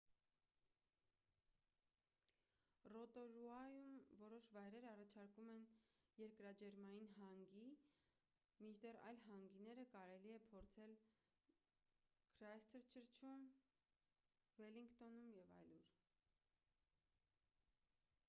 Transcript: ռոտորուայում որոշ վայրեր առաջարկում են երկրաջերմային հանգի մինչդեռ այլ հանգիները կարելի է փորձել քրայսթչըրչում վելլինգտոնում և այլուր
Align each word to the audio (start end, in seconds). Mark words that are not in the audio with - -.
ռոտորուայում 2.93 3.91
որոշ 4.21 4.47
վայրեր 4.55 4.87
առաջարկում 4.91 5.51
են 5.55 5.67
երկրաջերմային 6.21 7.05
հանգի 7.19 7.61
մինչդեռ 8.63 8.99
այլ 9.11 9.21
հանգիները 9.27 9.85
կարելի 9.93 10.33
է 10.39 10.41
փորձել 10.47 10.97
քրայսթչըրչում 12.39 13.47
վելլինգտոնում 14.57 15.31
և 15.37 15.55
այլուր 15.61 15.87